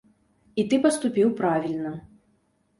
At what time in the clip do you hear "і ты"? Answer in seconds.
0.61-0.79